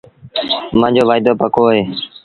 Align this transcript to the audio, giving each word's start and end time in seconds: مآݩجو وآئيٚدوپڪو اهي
مآݩجو 0.79 1.03
وآئيٚدوپڪو 1.07 1.61
اهي 1.71 1.83